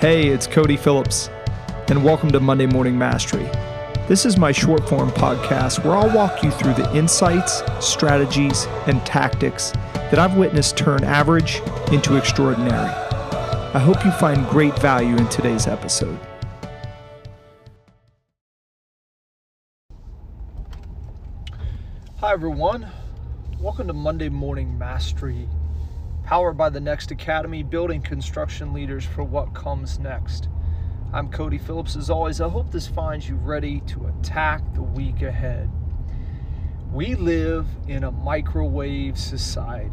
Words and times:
Hey, 0.00 0.28
it's 0.28 0.46
Cody 0.46 0.76
Phillips, 0.76 1.30
and 1.88 2.04
welcome 2.04 2.30
to 2.32 2.38
Monday 2.38 2.66
Morning 2.66 2.98
Mastery. 2.98 3.48
This 4.08 4.26
is 4.26 4.36
my 4.36 4.52
short 4.52 4.86
form 4.86 5.08
podcast 5.10 5.82
where 5.82 5.96
I'll 5.96 6.14
walk 6.14 6.42
you 6.42 6.50
through 6.50 6.74
the 6.74 6.94
insights, 6.94 7.62
strategies, 7.80 8.66
and 8.86 9.04
tactics 9.06 9.70
that 9.94 10.18
I've 10.18 10.36
witnessed 10.36 10.76
turn 10.76 11.02
average 11.02 11.62
into 11.92 12.18
extraordinary. 12.18 12.90
I 12.90 13.78
hope 13.78 14.04
you 14.04 14.10
find 14.10 14.46
great 14.50 14.78
value 14.80 15.16
in 15.16 15.26
today's 15.30 15.66
episode. 15.66 16.20
Hi, 22.18 22.34
everyone. 22.34 22.86
Welcome 23.58 23.86
to 23.86 23.94
Monday 23.94 24.28
Morning 24.28 24.76
Mastery 24.76 25.48
powered 26.26 26.56
by 26.58 26.68
the 26.68 26.80
Next 26.80 27.12
Academy, 27.12 27.62
building 27.62 28.02
construction 28.02 28.72
leaders 28.72 29.04
for 29.04 29.22
what 29.22 29.54
comes 29.54 30.00
next. 30.00 30.48
I'm 31.12 31.30
Cody 31.30 31.56
Phillips. 31.56 31.94
As 31.94 32.10
always, 32.10 32.40
I 32.40 32.48
hope 32.48 32.72
this 32.72 32.88
finds 32.88 33.28
you 33.28 33.36
ready 33.36 33.78
to 33.86 34.06
attack 34.08 34.74
the 34.74 34.82
week 34.82 35.22
ahead. 35.22 35.70
We 36.92 37.14
live 37.14 37.68
in 37.86 38.02
a 38.02 38.10
microwave 38.10 39.16
society. 39.16 39.92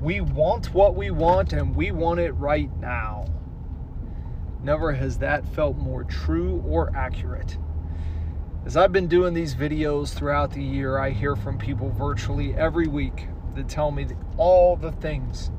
We 0.00 0.20
want 0.20 0.72
what 0.72 0.94
we 0.94 1.10
want 1.10 1.52
and 1.52 1.74
we 1.74 1.90
want 1.90 2.20
it 2.20 2.30
right 2.32 2.70
now. 2.78 3.26
Never 4.62 4.92
has 4.92 5.18
that 5.18 5.44
felt 5.48 5.76
more 5.76 6.04
true 6.04 6.62
or 6.64 6.96
accurate. 6.96 7.58
As 8.64 8.76
I've 8.76 8.92
been 8.92 9.08
doing 9.08 9.34
these 9.34 9.56
videos 9.56 10.14
throughout 10.14 10.52
the 10.52 10.62
year, 10.62 10.96
I 10.96 11.10
hear 11.10 11.34
from 11.34 11.58
people 11.58 11.90
virtually 11.90 12.54
every 12.54 12.86
week 12.86 13.26
that 13.58 13.68
tell 13.68 13.90
me 13.90 14.06
all 14.36 14.76
the 14.76 14.92
things 14.92 15.50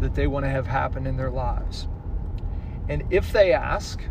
that 0.00 0.14
they 0.14 0.26
want 0.26 0.44
to 0.44 0.50
have 0.50 0.66
happen 0.66 1.06
in 1.06 1.16
their 1.16 1.30
lives. 1.30 1.86
And 2.88 3.04
if 3.10 3.32
they 3.32 3.52
ask, 3.52 4.02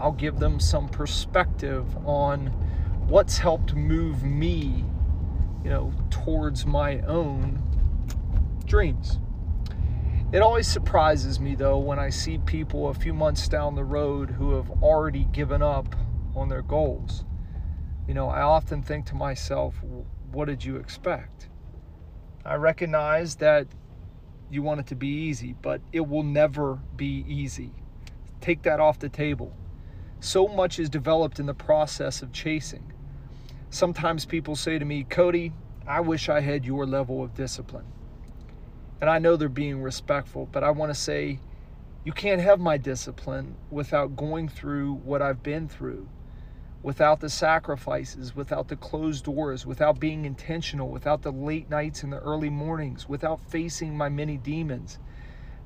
I'll 0.00 0.12
give 0.12 0.38
them 0.38 0.60
some 0.60 0.88
perspective 0.88 1.96
on 2.06 2.46
what's 3.08 3.38
helped 3.38 3.74
move 3.74 4.22
me, 4.22 4.84
you 5.64 5.70
know, 5.70 5.92
towards 6.10 6.66
my 6.66 7.00
own 7.00 7.62
dreams. 8.64 9.18
It 10.30 10.42
always 10.42 10.68
surprises 10.68 11.40
me 11.40 11.54
though 11.54 11.78
when 11.78 11.98
I 11.98 12.10
see 12.10 12.38
people 12.38 12.88
a 12.88 12.94
few 12.94 13.14
months 13.14 13.48
down 13.48 13.74
the 13.74 13.84
road 13.84 14.30
who 14.30 14.54
have 14.54 14.70
already 14.82 15.24
given 15.32 15.62
up 15.62 15.96
on 16.36 16.48
their 16.48 16.62
goals. 16.62 17.24
You 18.06 18.14
know, 18.14 18.28
I 18.28 18.42
often 18.42 18.82
think 18.82 19.06
to 19.06 19.14
myself, 19.14 19.74
what 20.32 20.46
did 20.46 20.64
you 20.64 20.76
expect? 20.76 21.48
I 22.44 22.54
recognize 22.54 23.36
that 23.36 23.66
you 24.50 24.62
want 24.62 24.80
it 24.80 24.86
to 24.88 24.94
be 24.94 25.08
easy, 25.08 25.54
but 25.60 25.80
it 25.92 26.08
will 26.08 26.22
never 26.22 26.78
be 26.96 27.24
easy. 27.28 27.72
Take 28.40 28.62
that 28.62 28.80
off 28.80 28.98
the 28.98 29.08
table. 29.08 29.54
So 30.20 30.48
much 30.48 30.78
is 30.78 30.88
developed 30.88 31.38
in 31.38 31.46
the 31.46 31.54
process 31.54 32.22
of 32.22 32.32
chasing. 32.32 32.92
Sometimes 33.70 34.24
people 34.24 34.56
say 34.56 34.78
to 34.78 34.84
me, 34.84 35.04
Cody, 35.04 35.52
I 35.86 36.00
wish 36.00 36.28
I 36.28 36.40
had 36.40 36.64
your 36.64 36.86
level 36.86 37.22
of 37.22 37.34
discipline. 37.34 37.86
And 39.00 39.10
I 39.10 39.18
know 39.18 39.36
they're 39.36 39.48
being 39.48 39.82
respectful, 39.82 40.48
but 40.50 40.64
I 40.64 40.70
want 40.70 40.90
to 40.92 40.98
say, 40.98 41.40
you 42.04 42.12
can't 42.12 42.40
have 42.40 42.58
my 42.58 42.78
discipline 42.78 43.56
without 43.70 44.16
going 44.16 44.48
through 44.48 44.94
what 44.94 45.20
I've 45.20 45.42
been 45.42 45.68
through 45.68 46.08
without 46.82 47.20
the 47.20 47.30
sacrifices, 47.30 48.36
without 48.36 48.68
the 48.68 48.76
closed 48.76 49.24
doors, 49.24 49.66
without 49.66 49.98
being 49.98 50.24
intentional, 50.24 50.88
without 50.88 51.22
the 51.22 51.32
late 51.32 51.68
nights 51.68 52.02
and 52.02 52.12
the 52.12 52.20
early 52.20 52.50
mornings, 52.50 53.08
without 53.08 53.40
facing 53.50 53.96
my 53.96 54.08
many 54.08 54.36
demons. 54.36 54.98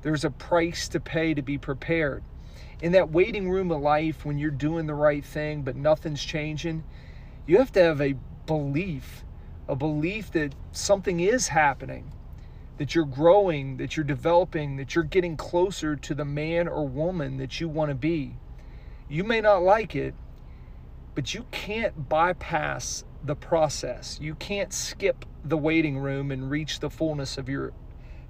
There's 0.01 0.25
a 0.25 0.31
price 0.31 0.87
to 0.89 0.99
pay 0.99 1.33
to 1.33 1.41
be 1.41 1.57
prepared. 1.57 2.23
In 2.81 2.91
that 2.93 3.11
waiting 3.11 3.49
room 3.49 3.71
of 3.71 3.81
life, 3.81 4.25
when 4.25 4.37
you're 4.37 4.51
doing 4.51 4.87
the 4.87 4.95
right 4.95 5.23
thing 5.23 5.61
but 5.61 5.75
nothing's 5.75 6.23
changing, 6.23 6.83
you 7.45 7.57
have 7.59 7.71
to 7.73 7.83
have 7.83 8.01
a 8.01 8.15
belief, 8.45 9.23
a 9.67 9.75
belief 9.75 10.31
that 10.31 10.55
something 10.71 11.19
is 11.19 11.47
happening, 11.47 12.11
that 12.77 12.95
you're 12.95 13.05
growing, 13.05 13.77
that 13.77 13.95
you're 13.95 14.03
developing, 14.03 14.77
that 14.77 14.95
you're 14.95 15.03
getting 15.03 15.37
closer 15.37 15.95
to 15.95 16.15
the 16.15 16.25
man 16.25 16.67
or 16.67 16.87
woman 16.87 17.37
that 17.37 17.61
you 17.61 17.69
want 17.69 17.89
to 17.89 17.95
be. 17.95 18.35
You 19.07 19.23
may 19.23 19.41
not 19.41 19.61
like 19.61 19.95
it, 19.95 20.15
but 21.15 21.33
you 21.33 21.45
can't 21.51 22.09
bypass 22.09 23.03
the 23.23 23.35
process. 23.35 24.19
You 24.21 24.35
can't 24.35 24.73
skip 24.73 25.25
the 25.45 25.57
waiting 25.57 25.97
room 25.97 26.31
and 26.31 26.49
reach 26.49 26.79
the 26.79 26.89
fullness 26.89 27.37
of 27.37 27.47
your 27.47 27.71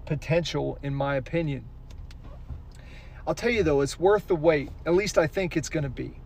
potential, 0.06 0.78
in 0.84 0.94
my 0.94 1.16
opinion. 1.16 1.66
I'll 3.26 3.36
tell 3.36 3.50
you 3.50 3.64
though, 3.64 3.82
it's 3.82 4.00
worth 4.00 4.28
the 4.28 4.36
wait. 4.36 4.70
At 4.86 4.94
least 4.94 5.18
I 5.18 5.28
think 5.28 5.56
it's 5.56 5.70
going 5.70 5.84
to 5.84 5.90
be. 5.90 6.20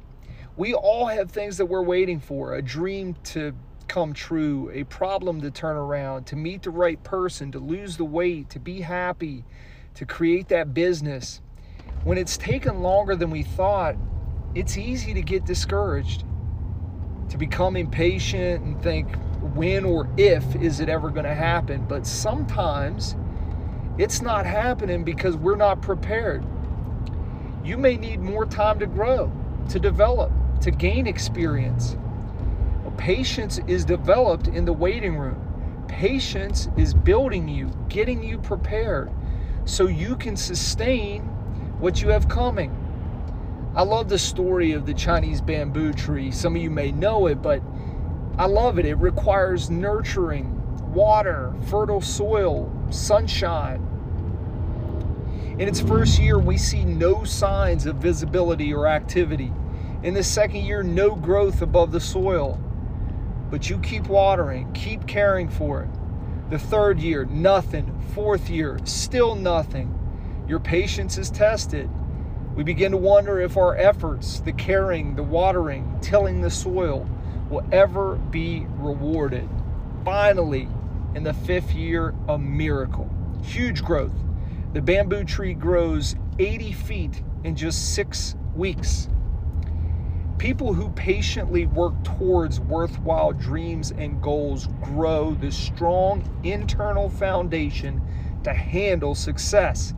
We 0.56 0.74
all 0.74 1.06
have 1.06 1.30
things 1.30 1.58
that 1.58 1.68
we're 1.68 1.84
waiting 1.84 2.20
for 2.20 2.56
a 2.56 2.62
dream 2.62 3.16
to 3.26 3.54
come 3.88 4.14
true, 4.14 4.72
a 4.74 4.84
problem 4.86 5.40
to 5.42 5.52
turn 5.52 5.78
around, 5.78 6.26
to 6.28 6.36
meet 6.36 6.64
the 6.64 6.72
right 6.72 7.02
person, 7.04 7.52
to 7.52 7.60
lose 7.60 7.98
the 7.98 8.06
weight, 8.06 8.50
to 8.50 8.60
be 8.60 8.82
happy, 8.82 9.46
to 9.94 10.06
create 10.06 10.48
that 10.50 10.74
business. 10.74 11.42
When 12.04 12.18
it's 12.18 12.38
taken 12.38 12.82
longer 12.82 13.16
than 13.16 13.30
we 13.30 13.44
thought, 13.44 13.96
it's 14.56 14.78
easy 14.78 15.14
to 15.14 15.22
get 15.22 15.46
discouraged 15.46 16.24
to 17.30 17.38
become 17.38 17.76
impatient 17.76 18.64
and 18.64 18.82
think 18.82 19.16
when 19.54 19.86
or 19.86 20.10
if 20.18 20.56
is 20.56 20.80
it 20.80 20.90
ever 20.90 21.10
going 21.10 21.26
to 21.26 21.34
happen. 21.34 21.86
But 21.88 22.06
sometimes 22.08 23.16
it's 23.98 24.22
not 24.22 24.46
happening 24.46 25.04
because 25.04 25.36
we're 25.36 25.56
not 25.56 25.82
prepared. 25.82 26.46
You 27.64 27.78
may 27.78 27.98
need 27.98 28.22
more 28.22 28.46
time 28.46 28.80
to 28.80 28.86
grow, 28.86 29.32
to 29.70 29.80
develop, 29.80 30.32
to 30.62 30.72
gain 30.72 31.08
experience. 31.08 31.98
Well, 32.84 32.94
patience 32.98 33.60
is 33.68 33.84
developed 33.84 34.48
in 34.48 34.66
the 34.66 34.74
waiting 34.74 35.18
room. 35.18 35.44
Patience 35.88 36.70
is 36.78 36.94
building 36.94 37.48
you, 37.48 37.72
getting 37.90 38.24
you 38.24 38.38
prepared 38.38 39.12
so 39.66 39.88
you 39.88 40.16
can 40.16 40.38
sustain 40.38 41.24
what 41.80 42.02
you 42.02 42.10
have 42.10 42.30
coming. 42.30 42.72
I 43.78 43.84
love 43.84 44.10
the 44.10 44.18
story 44.18 44.72
of 44.72 44.88
the 44.88 44.94
Chinese 44.96 45.40
bamboo 45.40 45.94
tree. 45.94 46.32
Some 46.32 46.56
of 46.56 46.62
you 46.64 46.72
may 46.72 46.92
know 46.92 47.28
it, 47.28 47.44
but 47.44 47.62
I 48.36 48.48
love 48.48 48.80
it. 48.80 48.88
It 48.88 48.96
requires 48.96 49.70
nurturing, 49.70 50.52
water, 50.96 51.54
fertile 51.68 52.02
soil, 52.02 52.76
sunshine. 52.90 53.80
In 55.60 55.68
its 55.68 55.80
first 55.80 56.18
year, 56.18 56.40
we 56.40 56.58
see 56.58 56.86
no 56.86 57.24
signs 57.24 57.86
of 57.86 57.98
visibility 57.98 58.74
or 58.74 58.88
activity. 58.88 59.54
In 60.02 60.16
the 60.16 60.24
second 60.24 60.62
year, 60.66 60.82
no 60.82 61.14
growth 61.16 61.62
above 61.62 61.92
the 61.92 62.00
soil. 62.00 62.60
But 63.52 63.70
you 63.70 63.78
keep 63.78 64.08
watering, 64.08 64.74
keep 64.74 65.06
caring 65.06 65.50
for 65.50 65.84
it. 65.84 66.50
The 66.50 66.58
third 66.58 67.00
year, 67.00 67.26
nothing. 67.26 68.04
Fourth 68.16 68.50
year, 68.50 68.80
still 68.86 69.36
nothing. 69.36 69.94
Your 70.48 70.60
patience 70.60 71.20
is 71.20 71.30
tested. 71.30 71.88
We 72.58 72.64
begin 72.64 72.92
to 72.94 72.98
wonder 72.98 73.40
if 73.40 73.56
our 73.56 73.76
efforts, 73.78 74.40
the 74.40 74.52
caring, 74.52 75.16
the 75.16 75.22
watering, 75.22 75.96
tilling 76.02 76.42
the 76.42 76.50
soil, 76.50 77.08
will 77.52 77.64
ever 77.72 78.16
be 78.16 78.66
rewarded. 78.80 79.48
Finally, 80.04 80.68
in 81.14 81.22
the 81.22 81.36
fifth 81.36 81.76
year, 81.76 82.16
a 82.28 82.36
miracle. 82.36 83.08
Huge 83.44 83.84
growth. 83.84 84.16
The 84.74 84.82
bamboo 84.82 85.24
tree 85.24 85.54
grows 85.54 86.16
80 86.40 86.72
feet 86.72 87.22
in 87.44 87.56
just 87.56 87.94
six 87.94 88.36
weeks. 88.56 89.08
People 90.40 90.74
who 90.74 90.90
patiently 90.90 91.68
work 91.68 91.94
towards 92.04 92.60
worthwhile 92.60 93.34
dreams 93.34 93.92
and 93.92 94.20
goals 94.20 94.68
grow 94.82 95.36
the 95.36 95.52
strong 95.52 96.24
internal 96.44 97.08
foundation 97.08 98.02
to 98.44 98.52
handle 98.52 99.14
success. 99.14 99.94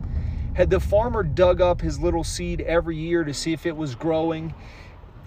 Had 0.54 0.70
the 0.70 0.80
farmer 0.80 1.22
dug 1.22 1.60
up 1.60 1.80
his 1.80 2.00
little 2.00 2.24
seed 2.24 2.60
every 2.62 2.96
year 2.96 3.24
to 3.24 3.32
see 3.32 3.52
if 3.52 3.66
it 3.66 3.76
was 3.76 3.94
growing, 3.94 4.54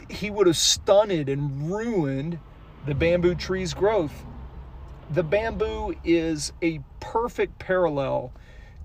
he 0.10 0.30
would 0.30 0.48
have 0.48 0.58
stunted 0.58 1.30
and 1.30 1.72
ruined 1.72 2.40
the 2.86 2.94
bamboo 2.94 3.36
tree's 3.36 3.74
growth. 3.74 4.26
The 5.12 5.24
bamboo 5.24 5.96
is 6.04 6.52
a 6.62 6.82
perfect 7.00 7.58
parallel 7.60 8.34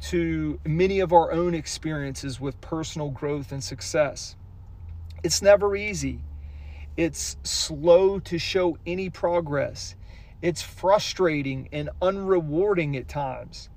to 0.00 0.60
many 0.64 1.00
of 1.00 1.12
our 1.12 1.32
own 1.32 1.54
experiences 1.54 2.40
with 2.40 2.60
personal 2.60 3.10
growth 3.10 3.50
and 3.50 3.62
success. 3.62 4.36
It's 5.24 5.42
never 5.42 5.74
easy. 5.74 6.20
It's 6.96 7.36
slow 7.42 8.20
to 8.20 8.38
show 8.38 8.78
any 8.86 9.10
progress. 9.10 9.96
It's 10.40 10.62
frustrating 10.62 11.68
and 11.72 11.90
unrewarding 12.00 12.96
at 12.96 13.08
times. 13.08 13.70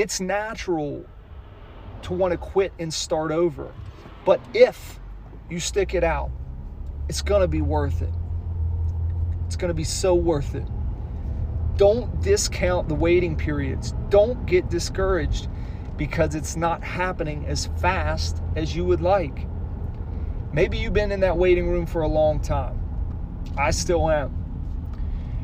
It's 0.00 0.18
natural 0.18 1.04
to 2.00 2.14
want 2.14 2.32
to 2.32 2.38
quit 2.38 2.72
and 2.78 2.90
start 2.90 3.30
over. 3.30 3.70
But 4.24 4.40
if 4.54 4.98
you 5.50 5.60
stick 5.60 5.92
it 5.92 6.02
out, 6.02 6.30
it's 7.10 7.20
going 7.20 7.42
to 7.42 7.48
be 7.48 7.60
worth 7.60 8.00
it. 8.00 8.14
It's 9.44 9.56
going 9.56 9.68
to 9.68 9.74
be 9.74 9.84
so 9.84 10.14
worth 10.14 10.54
it. 10.54 10.66
Don't 11.76 12.22
discount 12.22 12.88
the 12.88 12.94
waiting 12.94 13.36
periods. 13.36 13.92
Don't 14.08 14.46
get 14.46 14.70
discouraged 14.70 15.48
because 15.98 16.34
it's 16.34 16.56
not 16.56 16.82
happening 16.82 17.44
as 17.44 17.66
fast 17.66 18.42
as 18.56 18.74
you 18.74 18.86
would 18.86 19.02
like. 19.02 19.46
Maybe 20.50 20.78
you've 20.78 20.94
been 20.94 21.12
in 21.12 21.20
that 21.20 21.36
waiting 21.36 21.68
room 21.68 21.84
for 21.84 22.00
a 22.00 22.08
long 22.08 22.40
time. 22.40 22.80
I 23.58 23.70
still 23.70 24.08
am. 24.08 24.34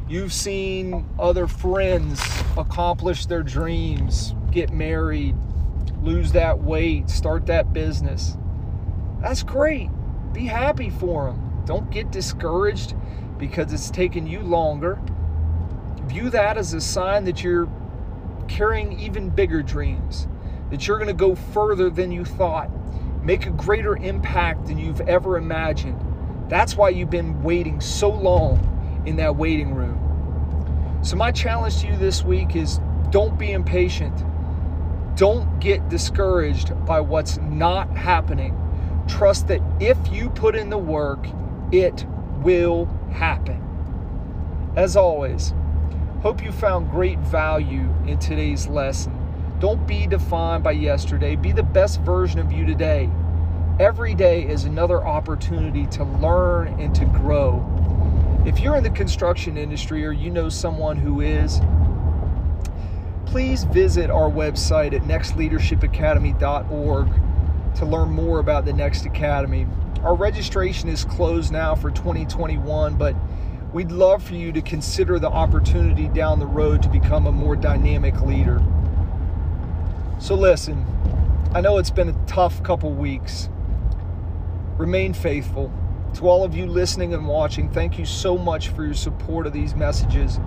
You've 0.09 0.33
seen 0.33 1.05
other 1.19 1.47
friends 1.47 2.23
accomplish 2.57 3.27
their 3.27 3.43
dreams, 3.43 4.36
get 4.51 4.73
married, 4.73 5.35
lose 6.03 6.33
that 6.33 6.61
weight, 6.61 7.11
start 7.11 7.47
that 7.47 7.73
business. 7.73 8.37
That's 9.21 9.43
great. 9.43 9.91
Be 10.33 10.47
happy 10.47 10.91
for 10.91 11.27
them. 11.27 11.63
Don't 11.67 11.91
get 11.91 12.11
discouraged 12.11 12.95
because 13.39 13.73
it's 13.73 13.91
taken 13.91 14.27
you 14.27 14.41
longer. 14.41 14.99
View 16.05 16.31
that 16.31 16.57
as 16.57 16.73
a 16.73 16.81
sign 16.81 17.25
that 17.25 17.43
you're 17.43 17.69
carrying 18.49 18.99
even 19.01 19.29
bigger 19.29 19.63
dreams, 19.63 20.29
that 20.71 20.87
you're 20.87 20.99
going 20.99 21.09
to 21.09 21.15
go 21.15 21.35
further 21.35 21.91
than 21.91 22.13
you 22.13 22.25
thought, 22.25 22.71
make 23.23 23.47
a 23.47 23.51
greater 23.51 23.97
impact 23.97 24.67
than 24.67 24.79
you've 24.79 25.01
ever 25.03 25.37
imagined. 25.37 26.01
That's 26.49 26.77
why 26.77 26.91
you've 26.91 27.11
been 27.11 27.43
waiting 27.43 27.81
so 27.81 28.09
long 28.09 29.03
in 29.07 29.17
that 29.17 29.37
waiting 29.37 29.75
room. 29.75 31.01
So, 31.03 31.17
my 31.17 31.33
challenge 31.33 31.81
to 31.81 31.89
you 31.89 31.97
this 31.97 32.23
week 32.23 32.55
is 32.55 32.81
don't 33.11 33.39
be 33.39 33.53
impatient. 33.53 34.25
Don't 35.17 35.61
get 35.61 35.89
discouraged 35.89 36.73
by 36.85 37.01
what's 37.01 37.39
not 37.39 37.89
happening. 37.97 38.55
Trust 39.09 39.49
that 39.49 39.63
if 39.81 39.97
you 40.13 40.29
put 40.29 40.55
in 40.55 40.69
the 40.69 40.77
work, 40.77 41.27
it 41.73 42.05
will 42.43 42.85
happen. 43.11 43.63
As 44.77 44.95
always, 44.95 45.55
hope 46.21 46.45
you 46.45 46.53
found 46.53 46.91
great 46.91 47.19
value 47.21 47.89
in 48.07 48.19
today's 48.19 48.67
lesson. 48.67 49.15
Don't 49.59 49.87
be 49.87 50.07
defined 50.07 50.63
by 50.63 50.73
yesterday, 50.73 51.35
be 51.35 51.51
the 51.51 51.63
best 51.63 52.03
version 52.03 52.39
of 52.39 52.53
you 52.53 52.67
today. 52.67 53.09
Every 53.81 54.15
day 54.15 54.47
is 54.47 54.65
another 54.65 55.03
opportunity 55.03 55.87
to 55.87 56.05
learn 56.05 56.79
and 56.79 56.95
to 56.95 57.07
grow. 57.07 57.65
If 58.45 58.61
you're 58.61 58.77
in 58.77 58.85
the 58.85 58.91
construction 58.91 59.57
industry 59.57 60.05
or 60.05 60.13
you 60.13 60.29
know 60.29 60.51
someone 60.51 60.99
who 60.99 61.23
is, 61.23 61.63
please 63.37 63.65
visit 63.65 64.09
our 64.09 64.31
website 64.31 64.95
at 64.95 65.03
nextleadershipacademy.org 65.03 67.09
to 67.75 67.85
learn 67.85 68.09
more 68.09 68.39
about 68.39 68.65
the 68.65 68.73
Next 68.73 69.05
Academy. 69.05 69.67
Our 70.03 70.15
registration 70.15 70.89
is 70.89 71.05
closed 71.05 71.53
now 71.53 71.75
for 71.75 71.91
2021, 71.91 72.97
but 72.97 73.15
we'd 73.75 73.91
love 73.91 74.23
for 74.23 74.33
you 74.33 74.53
to 74.53 74.63
consider 74.63 75.19
the 75.19 75.29
opportunity 75.29 76.09
down 76.09 76.39
the 76.39 76.47
road 76.47 76.83
to 76.85 76.89
become 76.89 77.27
a 77.27 77.31
more 77.31 77.57
dynamic 77.57 78.19
leader. 78.23 78.63
So, 80.19 80.35
listen, 80.35 80.87
I 81.55 81.61
know 81.61 81.77
it's 81.77 81.91
been 81.91 82.09
a 82.09 82.17
tough 82.27 82.63
couple 82.63 82.91
weeks. 82.91 83.51
Remain 84.79 85.13
faithful. 85.13 85.71
To 86.15 86.27
all 86.27 86.43
of 86.43 86.57
you 86.57 86.65
listening 86.65 87.13
and 87.13 87.29
watching, 87.29 87.69
thank 87.69 87.99
you 87.99 88.07
so 88.07 88.39
much 88.39 88.69
for 88.69 88.83
your 88.83 88.95
support 88.95 89.47
of 89.47 89.53
these 89.53 89.75
messages, 89.75 90.41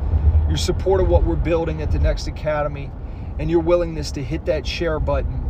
your 0.49 0.57
support 0.57 0.99
of 0.99 1.07
what 1.07 1.23
we're 1.23 1.35
building 1.35 1.81
at 1.81 1.91
the 1.91 1.99
Next 1.99 2.27
Academy, 2.27 2.91
and 3.37 3.49
your 3.49 3.61
willingness 3.61 4.11
to 4.11 4.23
hit 4.23 4.45
that 4.45 4.67
share 4.67 4.99
button 4.99 5.45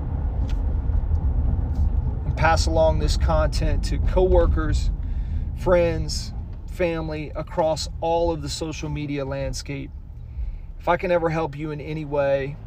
and 2.26 2.38
pass 2.38 2.68
along 2.68 3.00
this 3.00 3.18
content 3.18 3.84
to 3.86 3.98
coworkers, 4.00 4.92
friends, 5.58 6.34
family 6.68 7.32
across 7.36 7.90
all 8.02 8.32
of 8.32 8.42
the 8.42 8.50
social 8.50 8.90
media 8.90 9.26
landscape. 9.26 9.90
If 10.80 10.88
I 10.88 10.98
can 10.98 11.12
ever 11.12 11.30
help 11.30 11.58
you 11.58 11.72
in 11.72 11.82
any 11.82 12.06
way, 12.06 12.58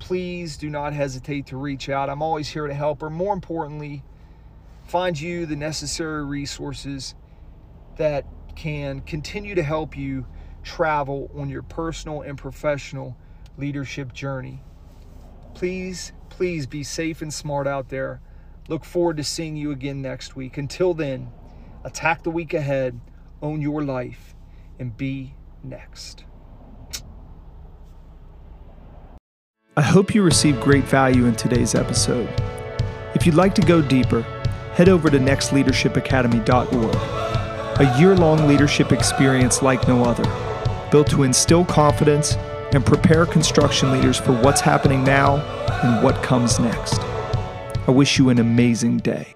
please 0.00 0.56
do 0.56 0.68
not 0.68 0.92
hesitate 0.92 1.46
to 1.46 1.56
reach 1.56 1.88
out. 1.88 2.10
I'm 2.10 2.20
always 2.20 2.48
here 2.48 2.66
to 2.66 2.74
help, 2.74 3.02
or 3.02 3.10
more 3.10 3.32
importantly, 3.32 4.02
find 4.86 5.18
you 5.18 5.46
the 5.46 5.56
necessary 5.56 6.24
resources 6.24 7.14
that 7.96 8.26
can 8.56 9.00
continue 9.02 9.54
to 9.54 9.62
help 9.62 9.96
you 9.96 10.26
travel 10.64 11.30
on 11.36 11.48
your 11.48 11.62
personal 11.62 12.22
and 12.22 12.36
professional 12.36 13.16
leadership 13.56 14.12
journey. 14.12 14.62
Please, 15.54 16.12
please 16.30 16.66
be 16.66 16.82
safe 16.82 17.22
and 17.22 17.32
smart 17.32 17.66
out 17.66 17.88
there. 17.88 18.20
Look 18.68 18.84
forward 18.84 19.16
to 19.18 19.24
seeing 19.24 19.56
you 19.56 19.70
again 19.70 20.02
next 20.02 20.34
week. 20.34 20.58
Until 20.58 20.94
then, 20.94 21.30
attack 21.84 22.24
the 22.24 22.30
week 22.30 22.54
ahead, 22.54 22.98
own 23.42 23.60
your 23.60 23.84
life, 23.84 24.34
and 24.78 24.96
be 24.96 25.34
next. 25.62 26.24
I 29.76 29.82
hope 29.82 30.14
you 30.14 30.22
received 30.22 30.60
great 30.60 30.84
value 30.84 31.26
in 31.26 31.34
today's 31.34 31.74
episode. 31.74 32.28
If 33.14 33.26
you'd 33.26 33.34
like 33.34 33.54
to 33.56 33.62
go 33.62 33.82
deeper, 33.82 34.22
head 34.72 34.88
over 34.88 35.10
to 35.10 35.18
nextleadershipacademy.org, 35.18 37.80
a 37.80 37.98
year 37.98 38.14
long 38.14 38.46
leadership 38.48 38.92
experience 38.92 39.62
like 39.62 39.88
no 39.88 40.04
other, 40.04 40.24
built 40.90 41.08
to 41.10 41.22
instill 41.22 41.64
confidence 41.64 42.36
and 42.72 42.84
prepare 42.84 43.26
construction 43.26 43.92
leaders 43.92 44.18
for 44.18 44.32
what's 44.32 44.60
happening 44.60 45.04
now 45.04 45.36
and 45.82 46.02
what 46.02 46.22
comes 46.22 46.58
next. 46.58 47.00
I 47.86 47.90
wish 47.90 48.18
you 48.18 48.30
an 48.30 48.38
amazing 48.38 48.98
day. 48.98 49.33